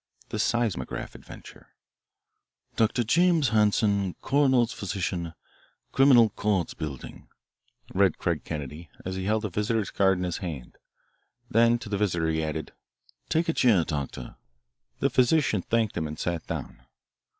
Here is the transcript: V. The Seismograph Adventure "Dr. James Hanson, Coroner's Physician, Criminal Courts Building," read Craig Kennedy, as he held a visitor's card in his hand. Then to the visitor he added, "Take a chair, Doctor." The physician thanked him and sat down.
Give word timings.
V. 0.01 0.25
The 0.29 0.39
Seismograph 0.39 1.13
Adventure 1.13 1.75
"Dr. 2.75 3.03
James 3.03 3.49
Hanson, 3.49 4.15
Coroner's 4.23 4.73
Physician, 4.73 5.35
Criminal 5.91 6.29
Courts 6.31 6.73
Building," 6.73 7.27
read 7.93 8.17
Craig 8.17 8.43
Kennedy, 8.43 8.89
as 9.05 9.15
he 9.15 9.25
held 9.25 9.45
a 9.45 9.49
visitor's 9.51 9.91
card 9.91 10.17
in 10.17 10.23
his 10.23 10.37
hand. 10.37 10.79
Then 11.51 11.77
to 11.77 11.87
the 11.87 11.99
visitor 11.99 12.29
he 12.29 12.43
added, 12.43 12.73
"Take 13.29 13.47
a 13.47 13.53
chair, 13.53 13.83
Doctor." 13.83 14.37
The 15.01 15.11
physician 15.11 15.61
thanked 15.61 15.95
him 15.95 16.07
and 16.07 16.17
sat 16.17 16.47
down. 16.47 16.81